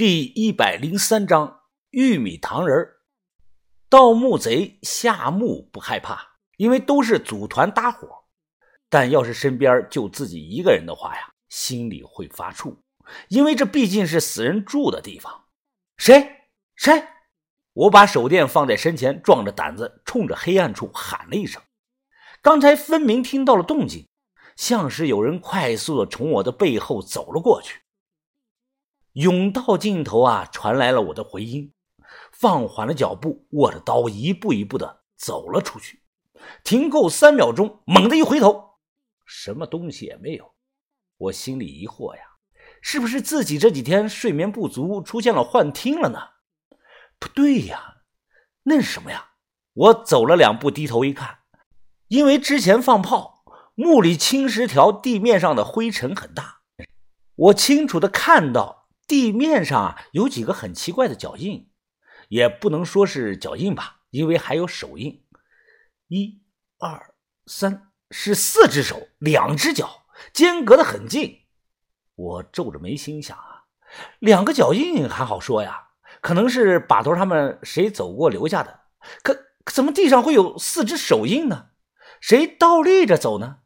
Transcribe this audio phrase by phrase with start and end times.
[0.00, 2.88] 第一百零三章玉米糖人
[3.90, 8.08] 盗墓贼下墓不害怕，因为都是组团搭伙。
[8.88, 12.78] 但要是身边就自己一个人的话呀，心里会发怵，
[13.28, 15.44] 因为这毕竟是死人住的地方。
[15.98, 16.46] 谁？
[16.76, 17.04] 谁？
[17.74, 21.60] 我把手电放在身前，壮着胆子冲着黑暗处喊了一声。
[22.40, 24.08] 刚才分明听到了动静，
[24.56, 27.82] 像是有人快速的从我的背后走了过去。
[29.14, 31.72] 甬道尽头啊，传来了我的回音，
[32.32, 36.02] 放缓了脚步，握着刀，一步一步的走了出去。
[36.64, 38.78] 停够三秒钟，猛地一回头，
[39.26, 40.54] 什么东西也没有。
[41.18, 42.22] 我心里疑惑呀，
[42.80, 46.18] 是不是自己这几天睡眠不足，出现了幻听了呢？
[47.18, 48.02] 不对呀，
[48.62, 49.32] 那是什么呀？
[49.74, 51.40] 我走了两步，低头一看，
[52.08, 56.60] 因为之前放炮，墓里青石条地面上的灰尘很大，
[57.34, 58.79] 我清楚的看到。
[59.10, 61.68] 地面上有几个很奇怪的脚印，
[62.28, 65.24] 也不能说是脚印吧，因为还有手印。
[66.06, 66.40] 一、
[66.78, 67.12] 二、
[67.44, 71.40] 三，是四只手，两只脚，间隔的很近。
[72.14, 73.64] 我皱着眉心想啊，
[74.20, 75.88] 两个脚印还好说呀，
[76.20, 78.82] 可能是把头他们谁走过留下的。
[79.24, 79.36] 可
[79.72, 81.70] 怎么地上会有四只手印呢？
[82.20, 83.56] 谁倒立着走呢？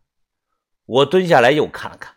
[0.87, 2.17] 我蹲下来又看了看，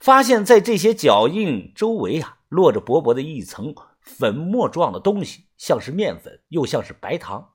[0.00, 2.38] 发现在这些脚印周围啊。
[2.54, 7.54] 落着薄薄的一层粉末状的东西，像是面粉，又像是白糖。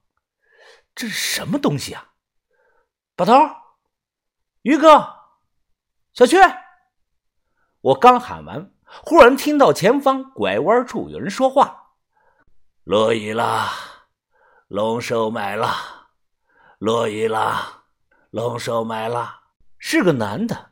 [0.94, 2.12] 这是什么东西啊？
[3.16, 3.34] 把头，
[4.64, 5.08] 于哥，
[6.14, 6.38] 小雀。
[7.80, 11.94] 我刚喊完，忽然听到前方拐弯处有人说话
[12.84, 13.70] ：“落雨了，
[14.68, 16.10] 龙收买了，
[16.78, 17.86] 落雨了，
[18.32, 19.40] 龙收买了。”
[19.80, 20.69] 是个男的，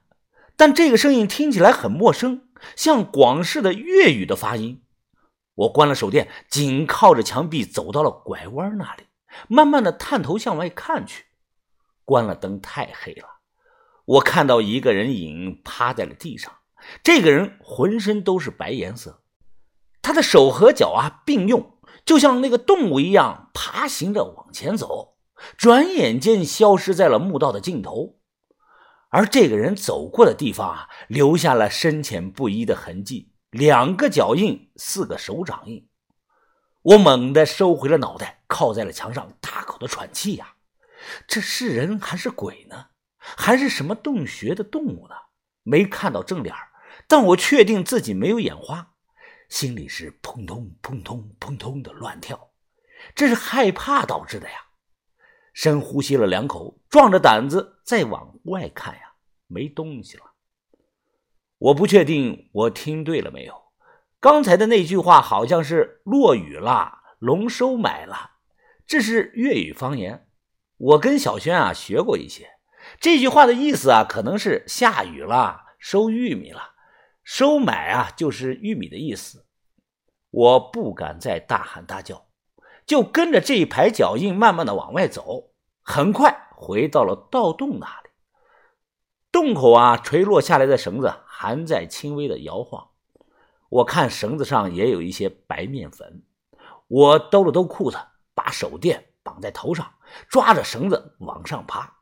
[0.58, 2.42] 但这个声音听起来很陌生。
[2.76, 4.82] 像广式的粤语的发音，
[5.54, 9.04] 我关了手电，紧靠着墙壁走到了拐弯那里，
[9.48, 11.26] 慢慢的探头向外看去。
[12.04, 13.28] 关了灯太黑了，
[14.06, 16.52] 我看到一个人影趴在了地上，
[17.04, 19.22] 这个人浑身都是白颜色，
[20.02, 25.18] 他的手和脚啊并用，就像那个动物一样爬行着往前走，
[25.56, 28.17] 转眼间消失在了墓道的尽头。
[29.10, 35.88] 而这个人走过的地方啊，留下了深浅不一的痕迹，两个脚印，四个手掌印。
[36.82, 40.56] 我猛地收回了脑袋，靠在了墙上，大口的喘气呀。
[41.28, 42.88] 这是人还是鬼呢？
[43.18, 45.16] 还是什么洞穴的动物呢？
[45.64, 46.56] 没看到正脸
[47.08, 48.94] 但我确定自己没有眼花，
[49.48, 52.52] 心里是砰通砰通砰通的乱跳。
[53.16, 54.67] 这是害怕导致的呀。
[55.58, 59.14] 深呼吸了两口，壮着胆子再往外看呀，
[59.48, 60.24] 没东西了。
[61.58, 63.56] 我不确定我听对了没有，
[64.20, 68.34] 刚才的那句话好像是“落雨了，龙收买了”，
[68.86, 70.28] 这是粤语方言。
[70.78, 72.60] 我跟小轩啊学过一些，
[73.00, 76.76] 这句话的意思啊，可能是下雨了，收玉米了，
[77.24, 79.48] 收买啊就是玉米的意思。
[80.30, 82.27] 我不敢再大喊大叫。
[82.88, 85.52] 就跟着这一排脚印慢慢的往外走，
[85.84, 88.10] 很快回到了盗洞那里。
[89.30, 92.88] 洞口啊，垂落下来的绳子还在轻微的摇晃。
[93.70, 96.24] 我看绳子上也有一些白面粉。
[96.88, 97.98] 我兜了兜裤子，
[98.34, 99.96] 把手电绑在头上，
[100.30, 101.98] 抓着绳子往上爬。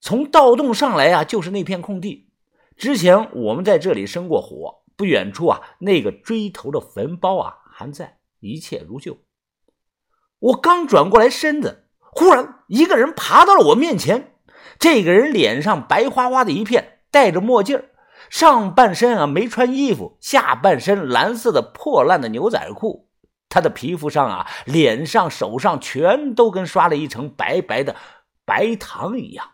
[0.00, 2.32] 从盗洞上来啊，就是那片空地。
[2.76, 9.18] 之前我们在这里生过火，不远处啊，那个锥头的坟包啊还在，一切如旧。
[10.42, 14.34] 我刚转过来身子，忽然一个人爬到了我面前。
[14.80, 17.84] 这个人脸上白花花的一片，戴着墨镜
[18.28, 23.08] 上半身啊没穿衣服，下半身蓝色的破烂的牛仔裤。
[23.48, 27.94] 他的皮肤上啊、脸上、手上全都跟刷了一层白白的
[28.44, 29.46] 白糖一样，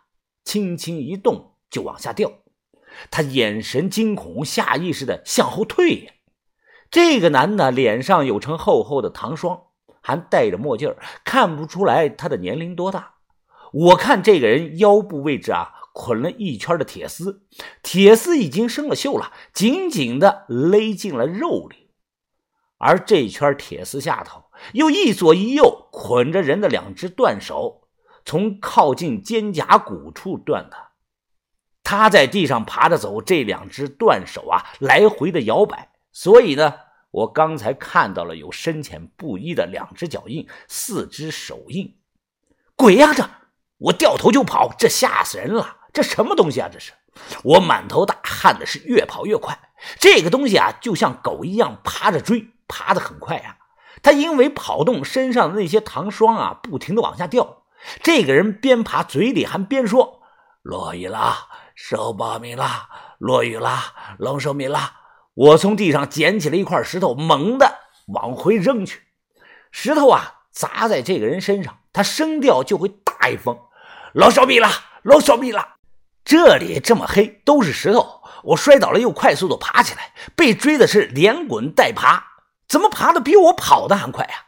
[0.45, 2.33] 轻轻一动就往下掉。
[3.11, 6.15] 他眼神惊恐，下意识的向后退。
[6.91, 9.65] 这个男的脸上有层厚厚的糖霜。
[10.09, 13.17] 还戴着墨镜看不出来他的年龄多大。
[13.75, 17.43] 我看这个人腰部位置啊，捆了一圈的铁丝，
[17.83, 21.91] 铁丝已经生了锈了，紧紧的勒进了肉里。
[22.79, 27.83] 而这圈铁丝下头又一左一右捆着人的两只断手，
[28.25, 30.77] 从靠近肩胛骨处断的。
[31.83, 36.88] 他在地上爬着走，这两只断手啊，来回的摇摆，所以呢。
[37.11, 41.97] 我刚才看到了有深浅不一的两只脚印，四只手印，
[42.77, 43.15] 鬼呀！
[43.15, 43.29] 这
[43.79, 45.77] 我掉头就跑，这吓死人了！
[45.93, 46.69] 这什么东西啊？
[46.71, 46.93] 这是
[47.43, 49.59] 我满头大汗的，是越跑越快。
[49.99, 53.57] 这个东西啊，就像狗一样爬着追，爬得很快呀。
[54.03, 57.63] 他因为跑动，身上的那些糖霜啊，不停的往下掉。
[58.03, 60.21] 这个人边爬，嘴里还边说
[60.63, 62.67] ：“落雨了，收苞米了，
[63.19, 63.79] 落雨了，
[64.19, 64.97] 龙收米了。”
[65.39, 69.03] 我从地上捡起了一块石头，猛地往回扔去。
[69.71, 73.57] 石头啊，砸在这个人身上，他声调就会大一分
[74.15, 74.69] ：“老小米了，
[75.05, 75.77] 老小米了。”
[76.27, 78.21] 这里这么黑，都是石头。
[78.43, 82.25] 我摔倒了，又快速的爬起来，被追的是连滚带爬。
[82.67, 84.47] 怎么爬的比我跑的还快呀？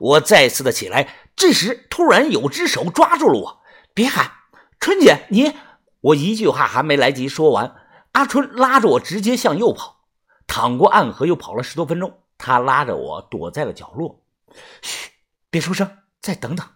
[0.00, 3.60] 我再次的起来，这时突然有只手抓住了我。
[3.94, 4.32] 别喊，
[4.80, 5.52] 春姐，你……
[6.00, 7.76] 我一句话还没来及说完，
[8.12, 9.93] 阿春拉着我直接向右跑，
[10.46, 12.22] 淌过暗河，又跑了十多分钟。
[12.36, 14.24] 他拉着我躲在了角落。
[14.82, 15.10] 嘘，
[15.50, 16.66] 别出声，再等等。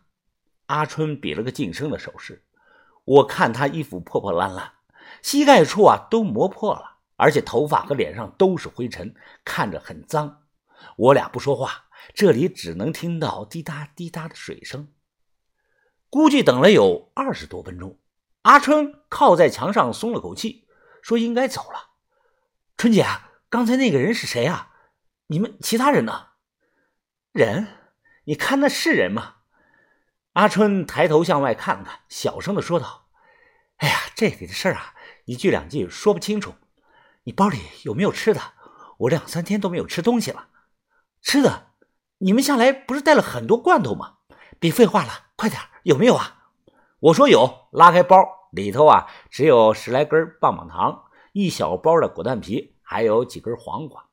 [0.67, 2.45] 阿春比了个噤声的手势。
[3.05, 4.73] 我看他衣服破破烂烂，
[5.23, 10.43] 膝盖处啊都磨破了，而且头发和脸上都是灰尘，看着很脏。
[10.97, 14.93] 我俩不说话，这里只能听到滴答滴答的水声。
[16.11, 17.99] 估计等了有二十多分钟，
[18.43, 20.67] 阿春靠在墙上松了口气，
[21.03, 21.91] 说：“应该走了。”
[22.77, 23.07] 春姐，
[23.51, 24.73] 刚才那个人是谁啊？
[25.29, 26.29] 你们其他人呢？
[27.33, 27.67] 人？
[28.25, 29.37] 你看那是人吗？
[30.35, 33.09] 阿春抬头向外看了看，小声的说道
[33.79, 36.57] ：“哎呀，这里的事儿啊，一句两句说不清楚。
[37.25, 38.41] 你包里有没有吃的？
[38.99, 40.49] 我两三天都没有吃东西了。”
[41.23, 41.69] 吃的，
[42.19, 44.19] 你们下来不是带了很多罐头吗？
[44.61, 46.51] 别废话了，快点，有没有啊？
[47.01, 48.19] 我说有，拉开包，
[48.53, 54.09] 里头啊只有十来根棒棒糖，一小包的果断皮，还有几根黄瓜。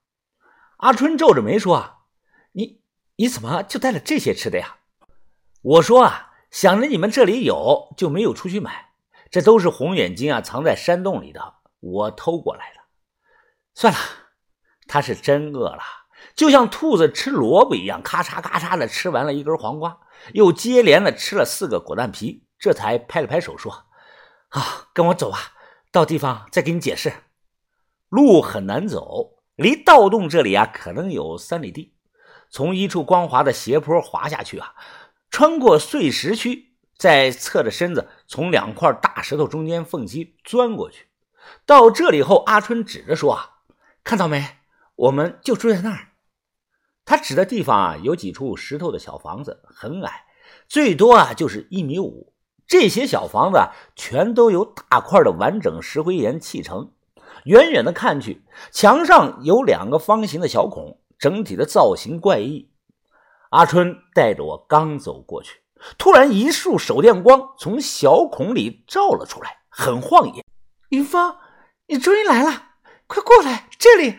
[0.76, 2.00] 阿春皱着眉说：“啊
[2.52, 2.82] 你
[3.16, 4.80] 你怎么就带了这些吃的呀？”
[5.64, 8.92] 我说：“啊，想着你们这里有，就没有出去买。
[9.32, 12.82] 这都是红眼睛啊，藏在山洞里的，我偷过来的。
[13.74, 14.00] 算了，
[14.90, 15.82] 他是真饿了。”
[16.36, 20.02] 就像兔子吃萝卜一样，咔嚓咔嚓的吃完了一根黄瓜，
[20.34, 23.86] 又接连的吃了四个果蛋皮，这才拍了拍手说
[24.52, 25.54] ：“啊，跟我走吧，
[25.94, 27.14] 到地方再给你解释。
[28.16, 31.94] 路很难走，离盗洞这里啊，可能有三里地。
[32.50, 34.74] 从一处光滑的斜坡滑下去啊，
[35.30, 41.08] 穿过碎石区，再侧着身子从两块大石头中间缝隙钻过去。
[41.66, 43.58] 到这里后，阿春指着说：‘啊，
[44.02, 44.60] 看到没？
[44.96, 46.14] 我们就住在那儿。’”
[47.04, 50.24] 他指的地方啊，有几处石头的小房子，很矮，
[50.70, 52.32] 最多啊就是一米五。
[52.66, 53.60] 这些小房子
[53.94, 56.94] 全都由大块的完整石灰岩砌成。
[57.44, 62.72] 远远的看去，墙上有两个方形的小孔，整体的造型怪异。
[63.52, 65.62] 阿春带着我刚走过去，
[65.98, 70.44] 突然一束手电光从小孔里照了出来，很晃眼。
[70.90, 71.38] 云芳，
[71.88, 72.70] 你终于来了，
[73.08, 74.18] 快过来，这里。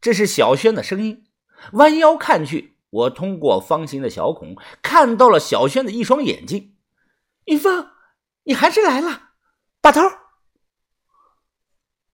[0.00, 1.24] 这是小轩的声音。
[1.72, 6.76] 弯腰看去，我通过方形的小孔看到了小轩的一双眼睛。
[7.46, 7.88] 云峰，
[8.44, 9.30] 你还是来了，
[9.80, 10.00] 把头。